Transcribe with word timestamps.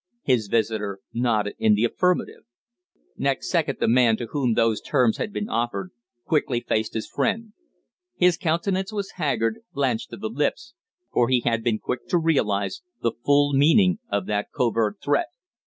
His 0.23 0.47
visitor 0.47 0.97
nodded 1.13 1.53
in 1.59 1.75
the 1.75 1.83
affirmative. 1.83 2.41
Next 3.17 3.51
second 3.51 3.77
the 3.79 3.87
man 3.87 4.17
to 4.17 4.25
whom 4.25 4.55
those 4.55 4.81
terms 4.81 5.17
had 5.17 5.31
been 5.31 5.47
offered 5.47 5.91
quickly 6.25 6.59
faced 6.59 6.95
his 6.95 7.07
friend. 7.07 7.53
His 8.15 8.35
countenance 8.35 8.91
was 8.91 9.11
haggard, 9.17 9.59
blanched 9.73 10.09
to 10.09 10.17
the 10.17 10.27
lips, 10.27 10.73
for 11.13 11.29
he 11.29 11.41
had 11.41 11.63
been 11.63 11.77
quick 11.77 12.07
to 12.07 12.17
realize 12.17 12.81
the 13.03 13.11
full 13.23 13.53
meaning 13.53 13.99
of 14.11 14.25
that 14.25 14.47
covert 14.51 14.97
threat. 15.03 15.27